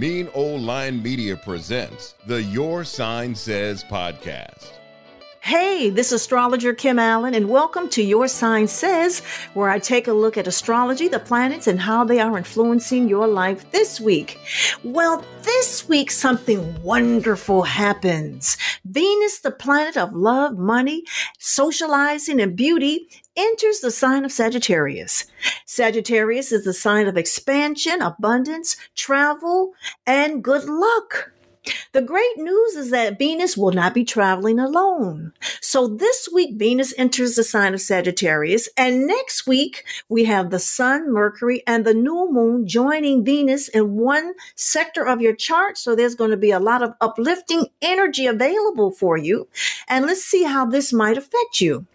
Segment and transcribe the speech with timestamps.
[0.00, 4.70] Mean Old Lion Media presents the Your Sign Says podcast.
[5.42, 9.20] Hey, this is astrologer Kim Allen, and welcome to Your Sign Says,
[9.52, 13.26] where I take a look at astrology, the planets, and how they are influencing your
[13.26, 14.38] life this week.
[14.84, 18.56] Well, this week something wonderful happens.
[18.86, 21.04] Venus, the planet of love, money,
[21.38, 23.06] socializing, and beauty,
[23.36, 25.26] enters the sign of Sagittarius.
[25.66, 29.72] Sagittarius is the sign of expansion, abundance, travel,
[30.06, 31.32] and good luck.
[31.92, 35.32] The great news is that Venus will not be traveling alone.
[35.60, 40.58] So this week, Venus enters the sign of Sagittarius, and next week, we have the
[40.58, 45.76] Sun, Mercury, and the new moon joining Venus in one sector of your chart.
[45.76, 49.46] So there's going to be a lot of uplifting energy available for you.
[49.86, 51.86] And let's see how this might affect you.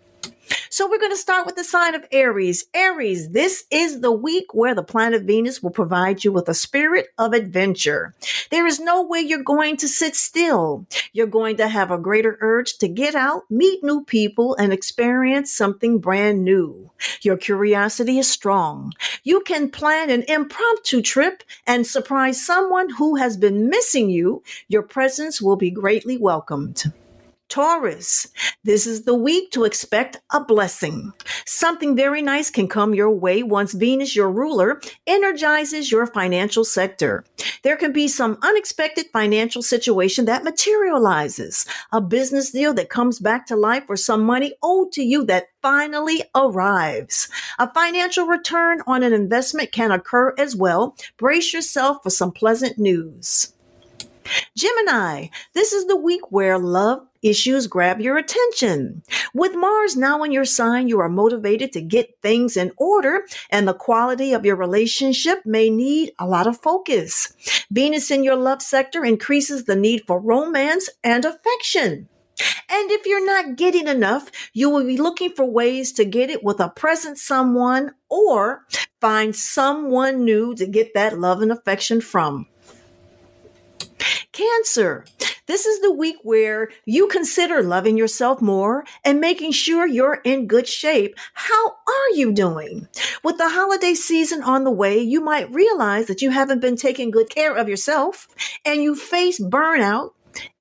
[0.70, 2.66] So we're going to start with the sign of Aries.
[2.74, 7.08] Aries, this is the week where the planet Venus will provide you with a spirit
[7.18, 8.14] of adventure.
[8.52, 10.86] There is no way you're going to sit still.
[11.14, 15.52] You're going to have a greater urge to get out, meet new people, and experience
[15.52, 16.92] something brand new.
[17.22, 18.94] Your curiosity is strong.
[19.24, 24.44] You can plan an impromptu trip and surprise someone who has been missing you.
[24.68, 26.92] Your presence will be greatly welcomed.
[27.48, 28.28] Taurus,
[28.64, 31.14] this is the week to expect a blessing.
[31.46, 37.24] Something very nice can come your way once Venus, your ruler, energizes your financial sector.
[37.62, 43.46] There can be some unexpected financial situation that materializes, a business deal that comes back
[43.48, 47.30] to life, or some money owed to you that finally arrives.
[47.60, 50.96] A financial return on an investment can occur as well.
[51.18, 53.54] Brace yourself for some pleasant news.
[54.56, 59.02] Gemini, this is the week where love issues grab your attention.
[59.34, 63.68] With Mars now in your sign, you are motivated to get things in order and
[63.68, 67.34] the quality of your relationship may need a lot of focus.
[67.72, 72.08] Venus in your love sector increases the need for romance and affection.
[72.70, 76.44] And if you're not getting enough, you will be looking for ways to get it
[76.44, 78.66] with a present someone or
[79.00, 82.48] find someone new to get that love and affection from.
[84.32, 85.06] Cancer.
[85.48, 90.48] This is the week where you consider loving yourself more and making sure you're in
[90.48, 91.16] good shape.
[91.34, 92.88] How are you doing?
[93.24, 97.12] With the holiday season on the way, you might realize that you haven't been taking
[97.12, 98.28] good care of yourself
[98.66, 100.14] and you face burnout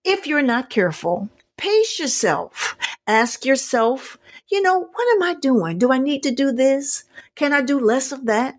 [0.04, 1.30] if you're not careful.
[1.56, 2.76] Pace yourself.
[3.06, 4.18] Ask yourself,
[4.50, 5.78] you know, what am I doing?
[5.78, 7.04] Do I need to do this?
[7.34, 8.56] Can I do less of that?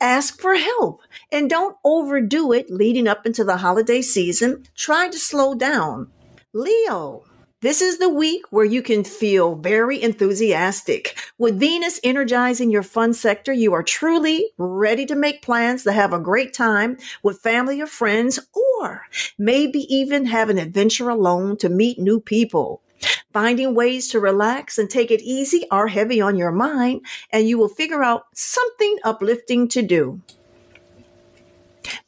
[0.00, 1.02] Ask for help
[1.32, 4.64] and don't overdo it leading up into the holiday season.
[4.76, 6.10] Try to slow down.
[6.52, 7.24] Leo,
[7.60, 11.18] this is the week where you can feel very enthusiastic.
[11.38, 16.12] With Venus energizing your fun sector, you are truly ready to make plans to have
[16.12, 19.02] a great time with family or friends, or
[19.38, 22.80] maybe even have an adventure alone to meet new people.
[23.32, 27.58] Finding ways to relax and take it easy are heavy on your mind, and you
[27.58, 30.20] will figure out something uplifting to do.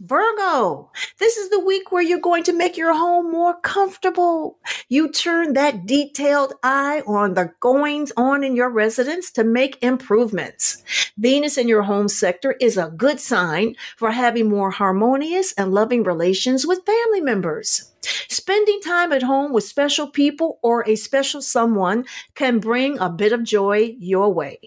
[0.00, 4.58] Virgo, this is the week where you're going to make your home more comfortable.
[4.88, 10.82] You turn that detailed eye on the goings on in your residence to make improvements.
[11.18, 16.02] Venus in your home sector is a good sign for having more harmonious and loving
[16.02, 17.92] relations with family members.
[18.28, 22.04] Spending time at home with special people or a special someone
[22.34, 24.58] can bring a bit of joy your way.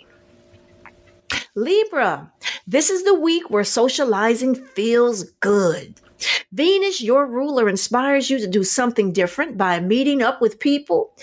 [1.56, 2.33] Libra,
[2.66, 6.00] this is the week where socializing feels good.
[6.52, 11.14] Venus, your ruler, inspires you to do something different by meeting up with people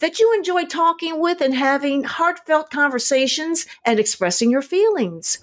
[0.00, 5.38] that you enjoy talking with and having heartfelt conversations and expressing your feelings.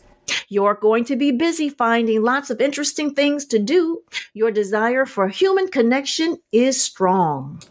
[0.49, 4.03] You're going to be busy finding lots of interesting things to do.
[4.33, 7.61] Your desire for human connection is strong.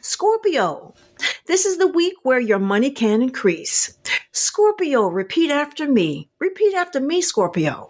[0.00, 0.94] Scorpio,
[1.46, 3.93] this is the week where your money can increase.
[4.36, 6.28] Scorpio, repeat after me.
[6.40, 7.88] Repeat after me, Scorpio.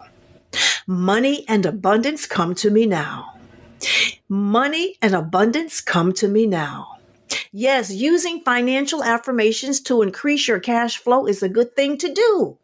[0.85, 3.33] Money and abundance come to me now.
[4.29, 6.99] Money and abundance come to me now.
[7.51, 12.59] Yes, using financial affirmations to increase your cash flow is a good thing to do.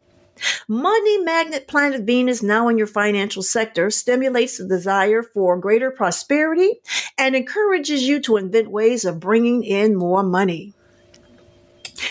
[0.68, 6.80] Money magnet planet Venus now in your financial sector stimulates the desire for greater prosperity
[7.18, 10.72] and encourages you to invent ways of bringing in more money.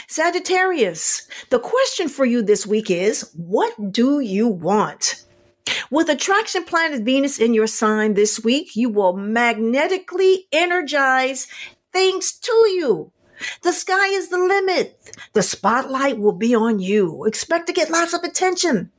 [0.08, 5.24] Sagittarius, the question for you this week is what do you want?
[5.90, 11.48] With attraction planet Venus in your sign this week, you will magnetically energize
[11.92, 13.12] things to you.
[13.64, 14.98] The sky is the limit.
[15.34, 17.26] The spotlight will be on you.
[17.26, 18.92] Expect to get lots of attention.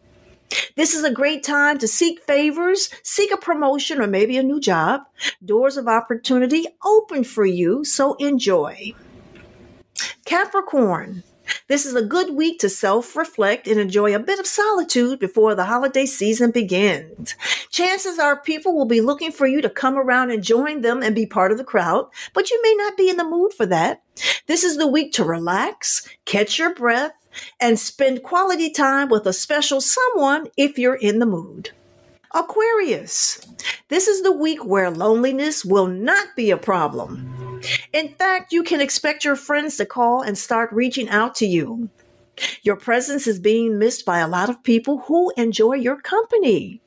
[0.77, 4.61] This is a great time to seek favors, seek a promotion, or maybe a new
[4.61, 5.03] job.
[5.45, 8.95] Doors of opportunity open for you, so enjoy.
[10.33, 11.25] Capricorn.
[11.69, 15.55] This is a good week to self reflect and enjoy a bit of solitude before
[15.55, 17.35] the holiday season begins.
[17.69, 21.15] Chances are people will be looking for you to come around and join them and
[21.15, 24.05] be part of the crowd, but you may not be in the mood for that.
[24.47, 27.13] This is the week to relax, catch your breath,
[27.61, 31.73] and spend quality time with a special someone if you're in the mood.
[32.35, 33.39] Aquarius.
[33.89, 37.42] This is the week where loneliness will not be a problem.
[37.93, 41.89] In fact, you can expect your friends to call and start reaching out to you.
[42.63, 46.81] Your presence is being missed by a lot of people who enjoy your company.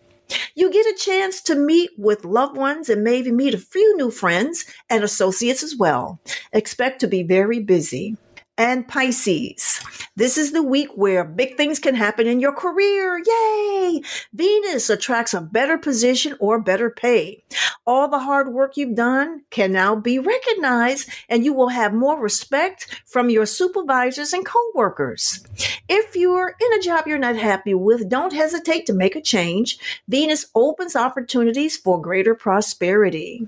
[0.55, 4.09] You get a chance to meet with loved ones and maybe meet a few new
[4.09, 6.19] friends and associates as well.
[6.51, 8.17] Expect to be very busy
[8.57, 9.81] and Pisces.
[10.15, 13.21] This is the week where big things can happen in your career.
[13.25, 14.01] Yay!
[14.33, 17.43] Venus attracts a better position or better pay.
[17.85, 22.19] All the hard work you've done can now be recognized and you will have more
[22.19, 25.43] respect from your supervisors and coworkers.
[25.89, 29.77] If you're in a job you're not happy with, don't hesitate to make a change.
[30.07, 33.47] Venus opens opportunities for greater prosperity.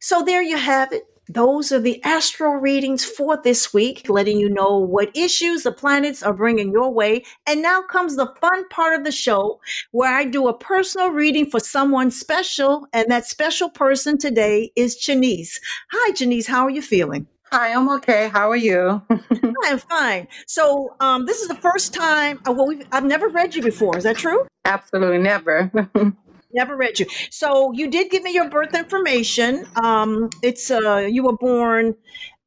[0.00, 1.06] So there you have it.
[1.28, 6.22] Those are the astro readings for this week, letting you know what issues the planets
[6.22, 7.24] are bringing your way.
[7.46, 11.50] And now comes the fun part of the show where I do a personal reading
[11.50, 12.86] for someone special.
[12.92, 15.58] And that special person today is Janice.
[15.90, 16.46] Hi, Janice.
[16.46, 17.26] How are you feeling?
[17.52, 18.28] Hi, I'm okay.
[18.28, 19.02] How are you?
[19.64, 20.26] I'm fine.
[20.46, 22.40] So, um, this is the first time.
[22.46, 23.96] Uh, well, I've never read you before.
[23.96, 24.46] Is that true?
[24.64, 25.70] Absolutely never.
[26.56, 27.06] Never read you.
[27.30, 29.66] So you did give me your birth information.
[29.76, 31.94] Um, it's uh, you were born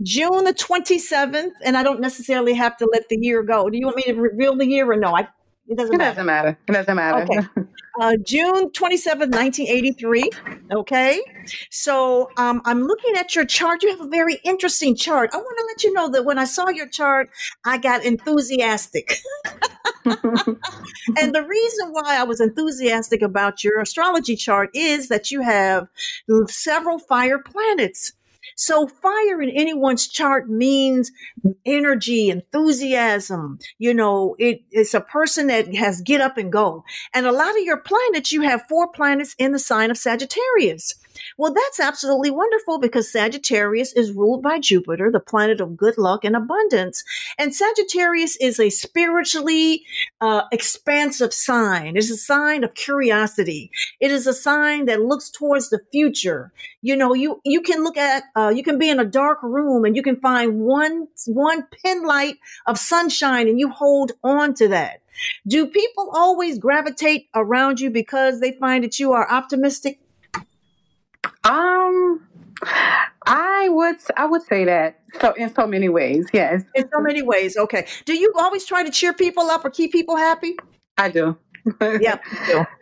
[0.01, 3.69] June the twenty seventh, and I don't necessarily have to let the year go.
[3.69, 5.15] Do you want me to reveal the year or no?
[5.15, 5.27] I,
[5.69, 6.12] it doesn't it matter.
[6.12, 6.57] Doesn't matter.
[6.68, 7.24] It doesn't matter.
[7.24, 7.48] Okay.
[8.00, 10.30] Uh, June twenty seventh, nineteen eighty three.
[10.71, 11.21] Okay.
[11.69, 13.83] So um, I'm looking at your chart.
[13.83, 15.31] You have a very interesting chart.
[15.33, 17.30] I want to let you know that when I saw your chart,
[17.66, 19.19] I got enthusiastic.
[20.06, 25.89] and the reason why I was enthusiastic about your astrology chart is that you have
[26.48, 28.13] several fire planets.
[28.55, 31.11] So fire in anyone's chart means
[31.65, 33.59] energy, enthusiasm.
[33.77, 36.83] You know, it, it's a person that has get up and go.
[37.13, 40.95] And a lot of your planets, you have four planets in the sign of Sagittarius.
[41.38, 46.24] Well, that's absolutely wonderful because Sagittarius is ruled by Jupiter, the planet of good luck
[46.24, 47.04] and abundance.
[47.38, 49.83] And Sagittarius is a spiritually
[50.21, 51.98] uh, expansive sign.
[51.98, 53.71] It's a sign of curiosity.
[54.00, 56.51] It is a sign that looks towards the future.
[56.81, 59.86] You know, you you can look at uh, you can be in a dark room
[59.86, 64.68] and you can find one one pin light of sunshine and you hold on to
[64.69, 65.01] that.
[65.48, 70.00] Do people always gravitate around you because they find that you are optimistic?
[71.44, 72.27] Um,
[73.25, 76.63] I would I would say that so in so many ways, yes.
[76.75, 77.88] In so many ways, okay.
[78.06, 80.56] Do you always try to cheer people up or keep people happy?
[80.97, 81.38] I do.
[81.81, 82.18] yeah,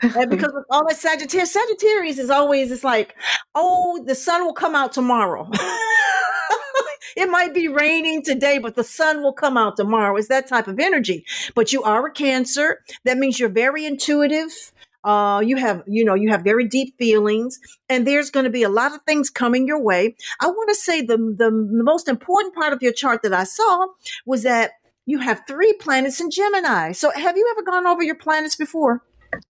[0.01, 3.15] and because of all that Sagittarius, Sagittarius is always it's like,
[3.56, 5.50] oh, the sun will come out tomorrow.
[7.18, 10.15] it might be raining today, but the sun will come out tomorrow.
[10.15, 11.25] It's that type of energy.
[11.56, 12.83] But you are a Cancer.
[13.03, 14.71] That means you're very intuitive.
[15.07, 18.63] Uh, you have, you know, you have very deep feelings, and there's going to be
[18.63, 20.15] a lot of things coming your way.
[20.41, 23.46] I want to say the, the the most important part of your chart that I
[23.46, 23.88] saw
[24.25, 24.72] was that
[25.05, 26.91] you have three planets in Gemini.
[26.91, 29.01] So, have you ever gone over your planets before?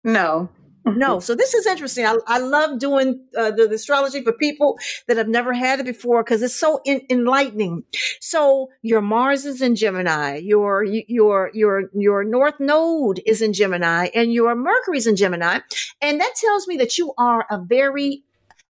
[0.03, 0.49] No
[0.85, 1.21] no.
[1.21, 2.07] So this is interesting.
[2.07, 5.87] I, I love doing uh, the, the, astrology for people that have never had it
[5.87, 7.85] before because it's so in, enlightening.
[8.21, 14.09] So your Mars is in Gemini, your your your your North Node is in Gemini,
[14.15, 15.61] and your Mercury's in Gemini,
[16.01, 18.25] and that tells me that you are a very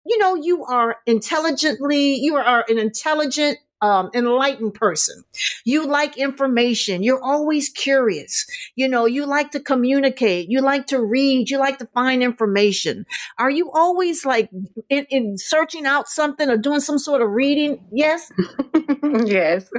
[0.07, 5.25] you know, you are intelligently, you are an intelligent, um, enlightened person.
[5.65, 7.03] You like information.
[7.03, 8.47] You're always curious.
[8.77, 10.51] You know, you like to communicate.
[10.51, 11.51] You like to read.
[11.51, 13.07] You like to find information.
[13.39, 14.51] Are you always like
[14.89, 17.85] in, in searching out something or doing some sort of reading?
[17.93, 18.31] Yes.
[19.25, 19.71] yes,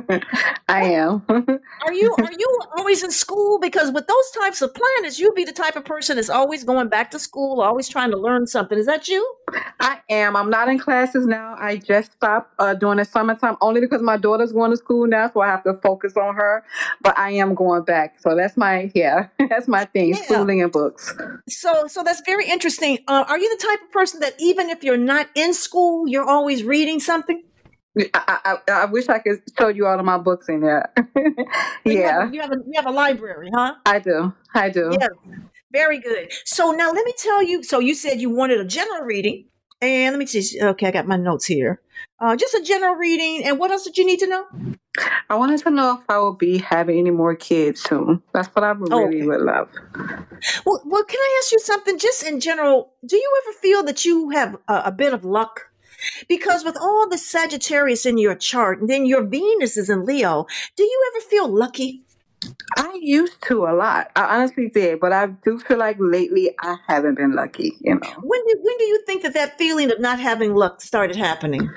[0.68, 1.24] I am.
[1.30, 3.60] are you are you always in school?
[3.60, 6.90] Because with those types of planets, you'd be the type of person that's always going
[6.90, 8.78] back to school, always trying to learn something.
[8.78, 9.36] Is that you?
[9.80, 10.36] I am.
[10.36, 11.56] I'm not in classes now.
[11.60, 15.30] I just stopped uh, during the summertime only because my daughter's going to school now,
[15.30, 16.64] so I have to focus on her.
[17.02, 20.22] But I am going back, so that's my yeah, that's my thing: yeah.
[20.24, 21.14] schooling and books.
[21.50, 23.00] So, so that's very interesting.
[23.08, 26.28] Uh, are you the type of person that even if you're not in school, you're
[26.28, 27.44] always reading something?
[28.14, 30.94] I, I, I wish I could show you all of my books in there.
[31.84, 33.76] yeah, you have, a, you have a you have a library, huh?
[33.86, 34.34] I do.
[34.54, 34.96] I do.
[35.00, 35.08] Yeah.
[35.74, 36.34] Very good.
[36.44, 37.64] So now let me tell you.
[37.64, 39.46] So you said you wanted a general reading,
[39.82, 40.62] and let me see.
[40.62, 41.82] Okay, I got my notes here.
[42.20, 44.46] Uh, just a general reading, and what else did you need to know?
[45.30, 48.22] I wanted to know if I will be having any more kids soon.
[48.34, 49.26] That's what I really Okay.
[49.26, 49.70] would love.
[50.66, 51.98] Well, well, can I ask you something?
[51.98, 55.68] Just in general, do you ever feel that you have a, a bit of luck?
[56.28, 60.46] Because with all the Sagittarius in your chart, and then your Venus is in Leo,
[60.76, 62.04] do you ever feel lucky?
[62.78, 64.12] I used to a lot.
[64.16, 67.74] I honestly did, but I do feel like lately I haven't been lucky.
[67.82, 70.82] You know, When do, when do you think that that feeling of not having luck
[70.82, 71.70] started happening?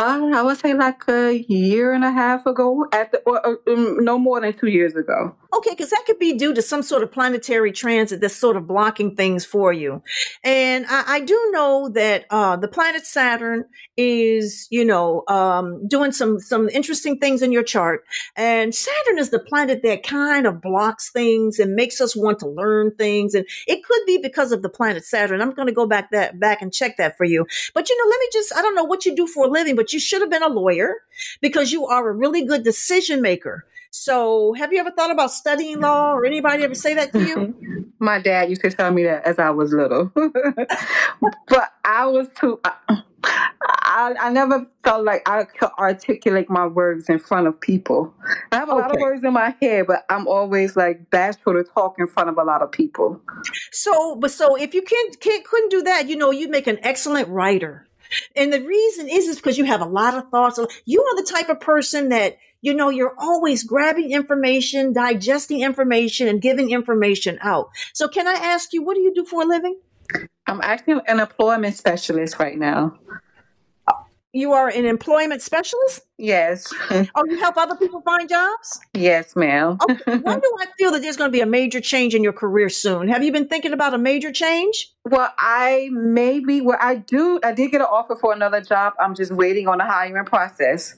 [0.00, 3.58] uh, I would say like a year and a half ago, at the, or, or
[3.68, 5.34] um, no more than two years ago.
[5.52, 8.66] Okay, because that could be due to some sort of planetary transit that's sort of
[8.66, 10.02] blocking things for you.
[10.42, 13.64] And I, I do know that uh, the planet Saturn
[13.96, 18.04] is, you know, um, doing some some interesting things in your chart.
[18.36, 22.48] And Saturn is the planet that kind of blocks things and makes us want to
[22.48, 23.34] learn things.
[23.34, 25.40] And it could be because of the planet Saturn.
[25.40, 27.46] I'm going to go back that back and check that for you.
[27.74, 29.76] But you know, let me just I don't know what you do for a living,
[29.76, 30.96] but you should have been a lawyer
[31.40, 33.64] because you are a really good decision maker.
[33.92, 37.92] So, have you ever thought about studying law or anybody ever say that to you?
[37.98, 42.60] My dad used to tell me that as I was little, but I was too.
[42.64, 48.14] I, I, I never felt like I could articulate my words in front of people.
[48.52, 51.64] I have a lot of words in my head, but I'm always like bashful to
[51.64, 53.20] talk in front of a lot of people.
[53.72, 56.78] So, but so if you can't, can't couldn't do that, you know, you'd make an
[56.82, 57.86] excellent writer.
[58.34, 60.58] And the reason is is because you have a lot of thoughts.
[60.84, 66.28] You are the type of person that you know you're always grabbing information, digesting information,
[66.28, 67.70] and giving information out.
[67.92, 69.78] So, can I ask you, what do you do for a living?
[70.46, 72.98] I'm actually an employment specialist right now.
[74.32, 76.02] You are an employment specialist.
[76.16, 78.78] Yes, Oh, you help other people find jobs.
[78.94, 79.76] yes, ma'am.
[79.82, 80.18] Okay.
[80.18, 82.68] When do I feel that there's going to be a major change in your career
[82.68, 83.08] soon?
[83.08, 84.92] Have you been thinking about a major change?
[85.04, 87.40] Well, I maybe well, I do.
[87.42, 88.92] I did get an offer for another job.
[89.00, 90.94] I'm just waiting on the hiring process.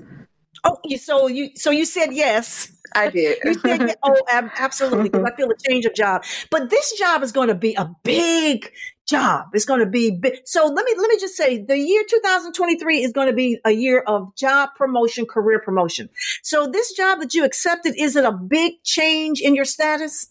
[0.64, 2.70] Oh, you, so you so you said yes.
[2.94, 3.38] I did.
[3.44, 5.08] You said oh, absolutely.
[5.08, 7.90] Because I feel a change of job, but this job is going to be a
[8.04, 8.70] big
[9.06, 9.46] job.
[9.52, 10.40] It's going to be big.
[10.44, 13.72] So let me let me just say, the year 2023 is going to be a
[13.72, 16.08] year of job promotion, career promotion.
[16.42, 20.30] So this job that you accepted is it a big change in your status?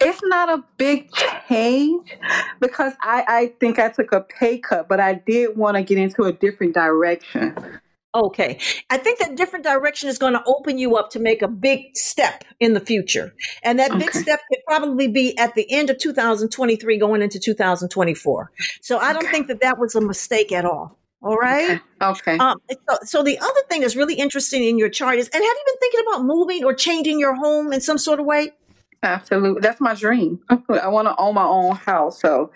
[0.00, 1.10] It's not a big
[1.48, 2.16] change
[2.60, 5.98] because I, I think I took a pay cut, but I did want to get
[5.98, 7.80] into a different direction.
[8.14, 8.58] Okay.
[8.90, 11.94] I think that different direction is going to open you up to make a big
[11.94, 13.34] step in the future.
[13.62, 18.50] And that big step could probably be at the end of 2023 going into 2024.
[18.80, 19.30] So I don't Okay.
[19.32, 20.98] think that that was a mistake at all.
[21.22, 21.80] All right.
[22.00, 22.34] Okay.
[22.34, 22.38] Okay.
[22.38, 25.42] Um, so, so the other thing that's really interesting in your chart is, and have
[25.42, 28.52] you been thinking about moving or changing your home in some sort of way?
[29.02, 29.60] Absolutely.
[29.60, 30.40] That's my dream.
[30.50, 32.20] I want to own my own house.
[32.20, 32.50] So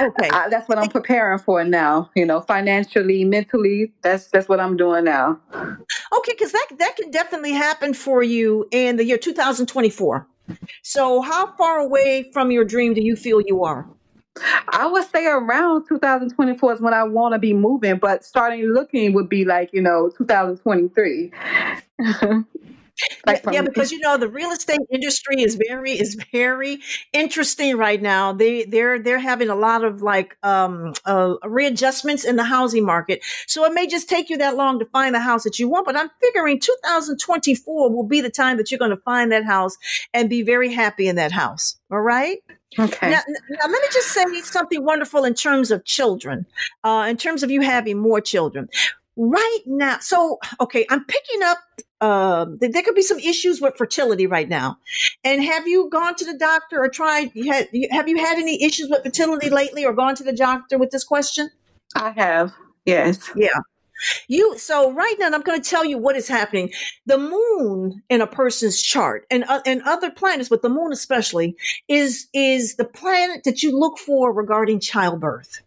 [0.00, 0.28] Okay.
[0.30, 2.10] I, that's what I'm preparing for now.
[2.14, 5.40] You know, financially, mentally, that's that's what I'm doing now.
[5.54, 10.26] Okay, because that that can definitely happen for you in the year 2024.
[10.82, 13.86] So, how far away from your dream do you feel you are?
[14.68, 19.12] I would say around 2024 is when I want to be moving, but starting looking
[19.14, 21.32] would be like, you know, 2023.
[22.98, 26.80] Yeah, like yeah, from because you know the real estate industry is very is very
[27.12, 28.32] interesting right now.
[28.32, 33.24] They they're they're having a lot of like um uh, readjustments in the housing market.
[33.46, 35.86] So it may just take you that long to find the house that you want,
[35.86, 39.76] but I'm figuring 2024 will be the time that you're going to find that house
[40.12, 41.76] and be very happy in that house.
[41.90, 42.38] All right?
[42.78, 43.10] okay.
[43.10, 46.46] Now, now, let me just say something wonderful in terms of children,
[46.84, 48.68] uh, in terms of you having more children.
[49.16, 51.58] Right now, so okay, I'm picking up.
[52.00, 54.78] Um, there could be some issues with fertility right now.
[55.24, 57.32] And have you gone to the doctor or tried?
[57.34, 60.32] You had, you, have you had any issues with fertility lately, or gone to the
[60.32, 61.50] doctor with this question?
[61.96, 62.52] I have.
[62.84, 63.30] Yes.
[63.34, 63.48] Yeah.
[64.28, 66.70] You so right now I'm going to tell you what is happening.
[67.06, 71.56] The moon in a person's chart and uh, and other planets, but the moon especially
[71.88, 75.62] is is the planet that you look for regarding childbirth.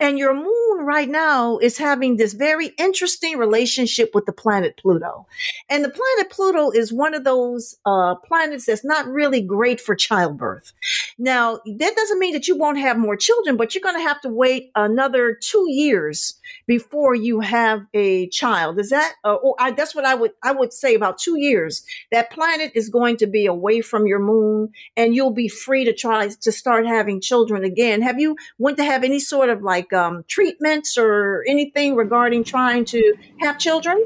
[0.00, 5.26] And your moon right now is having this very interesting relationship with the planet Pluto.
[5.68, 9.94] And the planet Pluto is one of those uh, planets that's not really great for
[9.94, 10.72] childbirth.
[11.18, 14.20] Now, that doesn't mean that you won't have more children, but you're going to have
[14.22, 16.34] to wait another two years
[16.66, 18.78] before you have a child.
[18.78, 21.84] Is that, uh, or I, that's what I would, I would say about two years.
[22.10, 25.92] That planet is going to be away from your moon and you'll be free to
[25.92, 28.02] try to start having children again.
[28.02, 32.84] Have you went to have any sort of like, um, treatments or anything regarding trying
[32.86, 34.04] to have children?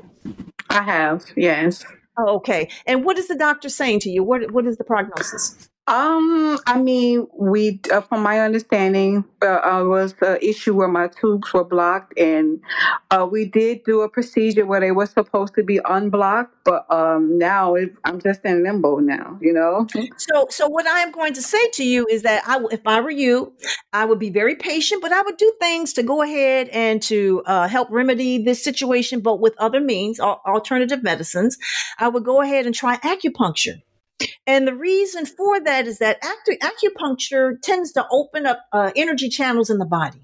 [0.70, 1.24] I have.
[1.36, 1.84] Yes.
[2.18, 2.68] Oh, okay.
[2.86, 4.24] And what is the doctor saying to you?
[4.24, 5.68] What, what is the prognosis?
[5.88, 11.08] Um, I mean, we, uh, from my understanding, uh, uh, was the issue where my
[11.08, 12.60] tubes were blocked, and
[13.10, 17.38] uh, we did do a procedure where they were supposed to be unblocked, but um,
[17.38, 19.38] now it, I'm just in limbo now.
[19.40, 19.86] You know.
[20.18, 23.00] So, so what I am going to say to you is that I, if I
[23.00, 23.54] were you,
[23.94, 27.42] I would be very patient, but I would do things to go ahead and to
[27.46, 31.56] uh, help remedy this situation, but with other means, alternative medicines.
[31.98, 33.80] I would go ahead and try acupuncture.
[34.46, 39.70] And the reason for that is that acupuncture tends to open up uh, energy channels
[39.70, 40.20] in the body.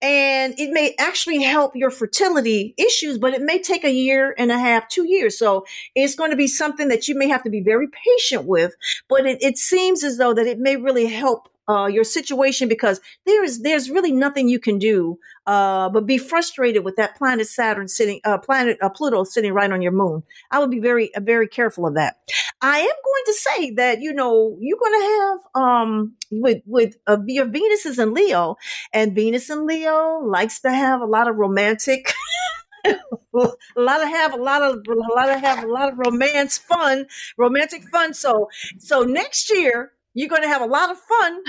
[0.00, 4.50] And it may actually help your fertility issues, but it may take a year and
[4.50, 5.38] a half, two years.
[5.38, 8.74] So it's going to be something that you may have to be very patient with,
[9.08, 13.00] but it, it seems as though that it may really help uh, your situation because
[13.26, 17.46] there is there's really nothing you can do uh, but be frustrated with that planet
[17.46, 20.22] Saturn sitting uh, planet uh, Pluto sitting right on your moon.
[20.50, 22.16] I would be very uh, very careful of that.
[22.60, 26.96] I am going to say that you know you're going to have um with with
[27.06, 28.56] uh, your Venus is in Leo
[28.92, 32.12] and Venus in Leo likes to have a lot of romantic.
[32.84, 36.58] a lot of have a lot of a lot of have a lot of romance
[36.58, 38.48] fun romantic fun so
[38.78, 41.42] so next year you're going to have a lot of fun,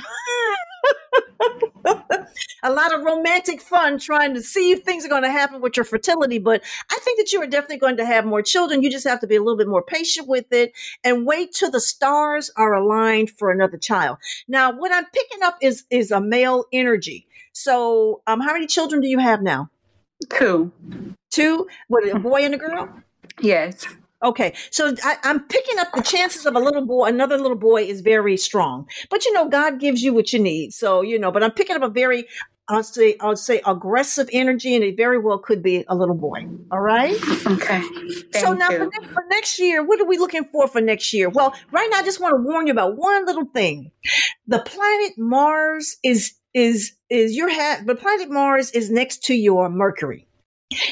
[2.63, 5.75] a lot of romantic fun trying to see if things are going to happen with
[5.75, 6.39] your fertility.
[6.39, 8.81] But I think that you are definitely going to have more children.
[8.81, 10.71] You just have to be a little bit more patient with it
[11.03, 14.19] and wait till the stars are aligned for another child.
[14.47, 17.27] Now, what I'm picking up is is a male energy.
[17.51, 19.69] So, um, how many children do you have now?
[20.29, 20.71] Two.
[21.29, 21.67] Two.
[21.89, 22.89] What a boy and a girl?
[23.41, 23.85] Yes.
[24.23, 27.83] Okay, so I, am picking up the chances of a little boy, another little boy
[27.83, 28.87] is very strong.
[29.09, 30.73] But you know, God gives you what you need.
[30.73, 32.27] So you know, but I'm picking up a very,
[32.69, 36.47] I'll say, I'll say aggressive energy, and it very well could be a little boy.
[36.71, 37.15] All right.
[37.47, 37.81] Okay.
[37.81, 41.13] Thank so now for next, for next year, what are we looking for for next
[41.13, 41.27] year?
[41.29, 43.91] Well, right now, I just want to warn you about one little thing.
[44.47, 47.87] The planet Mars is is is your hat.
[47.87, 50.27] The planet Mars is next to your Mercury.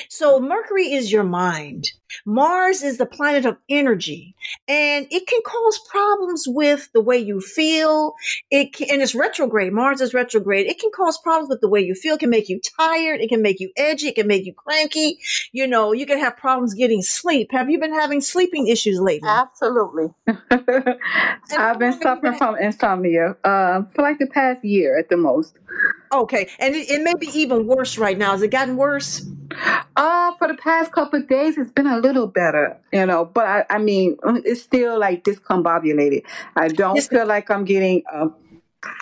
[0.09, 1.91] So Mercury is your mind.
[2.25, 4.36] Mars is the planet of energy
[4.67, 8.13] and it can cause problems with the way you feel.
[8.49, 9.73] It can, and it's retrograde.
[9.73, 10.67] Mars is retrograde.
[10.67, 12.15] It can cause problems with the way you feel.
[12.15, 13.21] It can make you tired.
[13.21, 14.08] It can make you edgy.
[14.08, 15.19] It can make you cranky.
[15.51, 17.51] You know, you can have problems getting sleep.
[17.51, 19.30] Have you been having sleeping issues lately?
[19.30, 20.08] Absolutely.
[21.58, 25.58] I've been suffering from insomnia uh, for like the past year at the most.
[26.12, 28.32] Okay, and it, it may be even worse right now.
[28.32, 29.25] Has it gotten worse?
[29.95, 33.25] Uh, for the past couple of days, it's been a little better, you know.
[33.25, 36.23] But I, I mean, it's still like discombobulated.
[36.55, 38.27] I don't feel like I'm getting uh,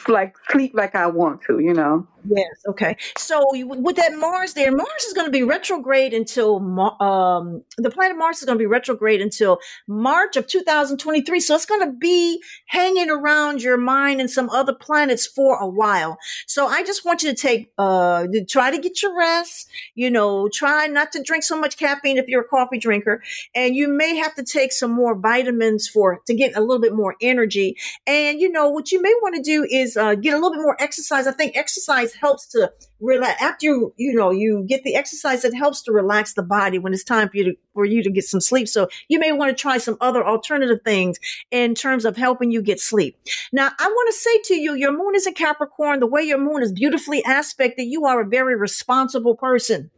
[0.07, 2.07] like sleep like I want to, you know.
[2.29, 2.47] Yes.
[2.67, 2.97] Okay.
[3.17, 6.57] So with that Mars there, Mars is going to be retrograde until
[7.01, 11.39] um, the planet Mars is going to be retrograde until March of 2023.
[11.39, 15.67] So it's going to be hanging around your mind and some other planets for a
[15.67, 16.17] while.
[16.47, 19.69] So I just want you to take, uh, try to get your rest.
[19.95, 23.23] You know, try not to drink so much caffeine if you're a coffee drinker,
[23.55, 26.93] and you may have to take some more vitamins for to get a little bit
[26.93, 27.77] more energy.
[28.05, 30.61] And you know what you may want to do is uh, get a little bit
[30.61, 31.27] more exercise.
[31.27, 35.53] I think exercise helps to relax after you you know you get the exercise it
[35.53, 38.23] helps to relax the body when it's time for you to for you to get
[38.23, 38.67] some sleep.
[38.67, 41.19] So you may want to try some other alternative things
[41.51, 43.17] in terms of helping you get sleep.
[43.51, 45.99] Now i want to say to you your moon is a capricorn.
[45.99, 49.91] The way your moon is beautifully aspected you are a very responsible person.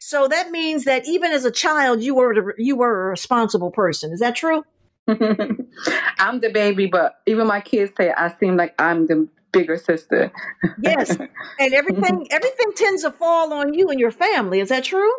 [0.00, 4.12] So that means that even as a child you were you were a responsible person.
[4.12, 4.64] Is that true?
[5.08, 10.32] I'm the baby, but even my kids say I seem like I'm the bigger sister.
[10.80, 11.16] yes,
[11.58, 14.60] and everything everything tends to fall on you and your family.
[14.60, 15.12] Is that true?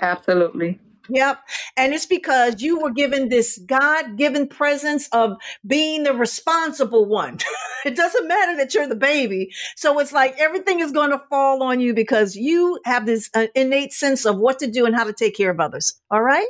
[0.00, 0.78] Absolutely.
[1.10, 1.40] Yep.
[1.76, 7.38] And it's because you were given this God given presence of being the responsible one.
[7.86, 9.50] it doesn't matter that you're the baby.
[9.76, 13.46] So it's like everything is going to fall on you because you have this uh,
[13.54, 15.98] innate sense of what to do and how to take care of others.
[16.10, 16.48] All right?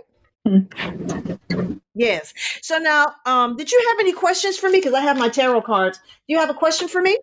[1.94, 2.32] Yes.
[2.62, 4.78] So now, um, did you have any questions for me?
[4.78, 5.98] Because I have my tarot cards.
[5.98, 7.18] Do you have a question for me?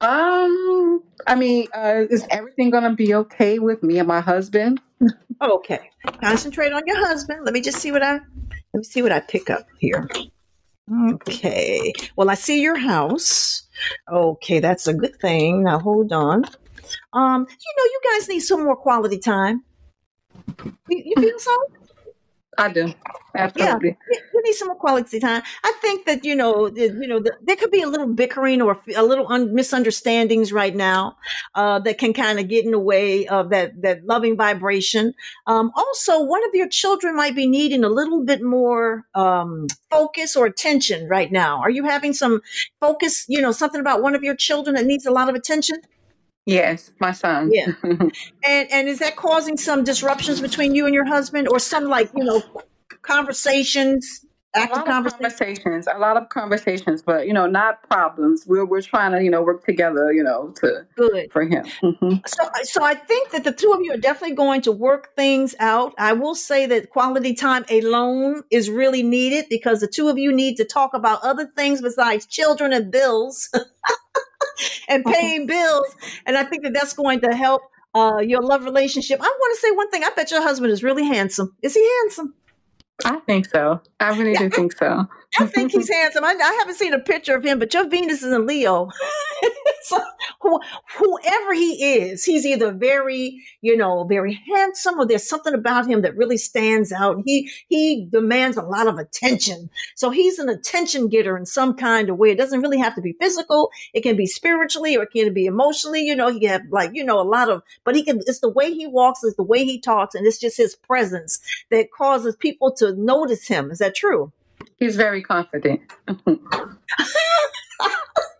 [0.00, 4.80] Um, I mean, uh, is everything gonna be okay with me and my husband?
[5.42, 5.90] okay.
[6.22, 7.44] Concentrate on your husband.
[7.44, 8.20] Let me just see what I let
[8.74, 10.08] me see what I pick up here.
[11.12, 11.92] Okay.
[12.14, 13.68] Well, I see your house.
[14.10, 15.64] Okay, that's a good thing.
[15.64, 16.44] Now hold on.
[17.12, 19.64] Um, you know, you guys need some more quality time.
[20.88, 21.50] You, you feel so?
[22.58, 22.92] I do.
[23.36, 23.96] Absolutely.
[24.10, 25.42] Yeah, we need some more quality time.
[25.62, 28.80] I think that you know, you know, the, there could be a little bickering or
[28.94, 31.18] a little un- misunderstandings right now
[31.54, 35.12] uh, that can kind of get in the way of that that loving vibration.
[35.46, 40.34] Um, also, one of your children might be needing a little bit more um, focus
[40.34, 41.60] or attention right now.
[41.60, 42.40] Are you having some
[42.80, 43.26] focus?
[43.28, 45.76] You know, something about one of your children that needs a lot of attention.
[46.46, 47.50] Yes, my son.
[47.52, 47.72] Yeah.
[47.82, 48.10] and
[48.44, 52.22] and is that causing some disruptions between you and your husband or some like, you
[52.22, 52.40] know,
[53.02, 55.58] conversations, active conversations?
[55.58, 58.44] conversations, a lot of conversations, but you know, not problems.
[58.46, 61.32] We're we're trying to, you know, work together, you know, to Good.
[61.32, 61.64] for him.
[61.82, 62.22] Mhm.
[62.28, 65.56] So, so I think that the two of you are definitely going to work things
[65.58, 65.94] out.
[65.98, 70.32] I will say that quality time alone is really needed because the two of you
[70.32, 73.50] need to talk about other things besides children and bills
[74.88, 75.96] and paying bills.
[76.26, 77.62] And I think that that's going to help
[77.94, 79.20] uh, your love relationship.
[79.20, 80.04] I want to say one thing.
[80.04, 81.54] I bet your husband is really handsome.
[81.62, 82.34] Is he handsome?
[83.04, 83.80] I think so.
[84.00, 85.06] I really Yeah, do think so.
[85.38, 86.24] I think he's handsome.
[86.24, 88.90] I, I haven't seen a picture of him, but your Venus is in Leo.
[89.88, 90.00] so
[90.40, 90.58] who,
[90.98, 96.02] whoever he is, he's either very, you know, very handsome, or there's something about him
[96.02, 97.22] that really stands out.
[97.24, 99.70] He he demands a lot of attention.
[99.94, 102.30] So he's an attention getter in some kind of way.
[102.30, 103.70] It doesn't really have to be physical.
[103.94, 106.02] It can be spiritually, or it can be emotionally.
[106.02, 108.20] You know, he can have like you know a lot of, but he can.
[108.26, 111.38] It's the way he walks, it's the way he talks, and it's just his presence
[111.70, 113.70] that causes people to notice him.
[113.70, 114.32] Is that true?
[114.78, 115.80] He's very confident.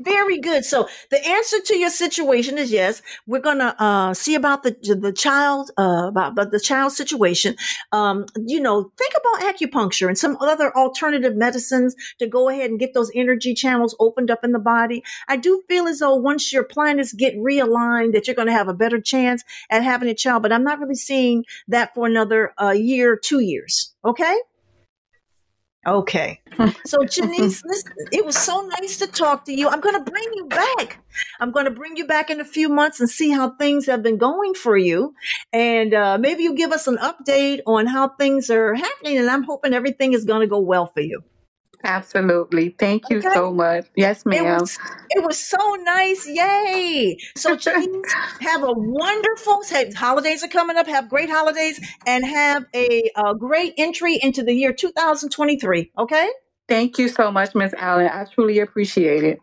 [0.00, 0.64] Very good.
[0.64, 3.02] So the answer to your situation is yes.
[3.26, 7.56] We're gonna uh, see about the the child uh, about, about the child situation.
[7.92, 12.78] Um, you know, think about acupuncture and some other alternative medicines to go ahead and
[12.78, 15.02] get those energy channels opened up in the body.
[15.28, 18.68] I do feel as though once your planets get realigned, that you're going to have
[18.68, 20.42] a better chance at having a child.
[20.42, 23.94] But I'm not really seeing that for another uh, year, two years.
[24.04, 24.38] Okay.
[25.86, 26.40] Okay.
[26.84, 29.68] So, Janice, listen, it was so nice to talk to you.
[29.68, 31.02] I'm going to bring you back.
[31.40, 34.02] I'm going to bring you back in a few months and see how things have
[34.02, 35.14] been going for you.
[35.52, 39.18] And uh, maybe you give us an update on how things are happening.
[39.18, 41.22] And I'm hoping everything is going to go well for you.
[41.84, 42.70] Absolutely.
[42.78, 43.28] Thank you Okay.
[43.34, 43.86] so much.
[43.96, 44.60] Yes, It ma'am.
[44.60, 44.78] was
[45.10, 46.26] it was so nice.
[46.28, 47.16] Yay.
[47.36, 50.86] So Janice, have a wonderful hey, holidays are coming up.
[50.86, 55.92] Have great holidays and have a, uh great entry into the year 2023.
[55.98, 56.28] Okay?
[56.68, 58.08] Thank you so much, Miss Allen.
[58.12, 59.38] I truly appreciate it.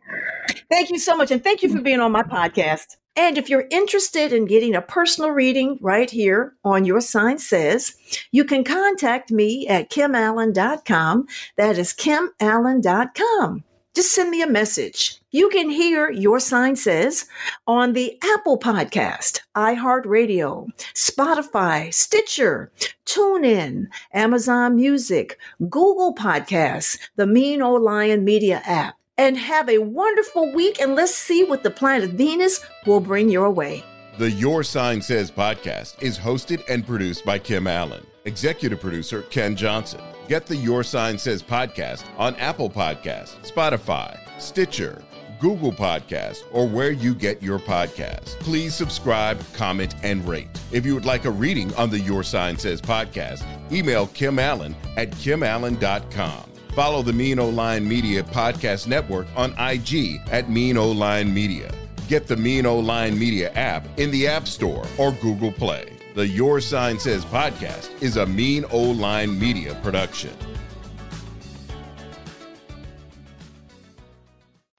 [0.70, 1.32] Thank you so much.
[1.32, 2.98] And thank you for being on my podcast.
[3.18, 7.96] And if you're interested in getting a personal reading right here on Your Sign Says,
[8.32, 11.28] you can contact me at kimallen.com.
[11.56, 13.64] That is kimallen.com.
[13.96, 15.22] Just send me a message.
[15.32, 17.28] You can hear Your Sign Says
[17.66, 22.74] on the Apple Podcast, iHeartRadio, Spotify, Stitcher,
[23.06, 30.52] TuneIn, Amazon Music, Google Podcasts, the Mean Old Lion Media app and have a wonderful
[30.54, 30.80] week.
[30.80, 33.84] And let's see what the planet Venus will bring your way.
[34.18, 38.06] The Your Sign Says podcast is hosted and produced by Kim Allen.
[38.24, 40.02] Executive producer Ken Johnson.
[40.28, 45.04] Get the Your Sign Says podcast on Apple Podcasts, Spotify, Stitcher,
[45.40, 48.40] Google Podcasts, or where you get your podcasts.
[48.40, 50.48] Please subscribe, comment, and rate.
[50.72, 54.76] If you would like a reading on the Your Sign Says podcast, email Kim Allen
[54.96, 56.55] at kimallen.com.
[56.76, 61.74] Follow the Mean O Line Media Podcast Network on IG at Mean O Line Media.
[62.10, 65.94] Get the Mean O Line Media app in the App Store or Google Play.
[66.16, 70.36] The Your Sign Says podcast is a Mean O Line Media production.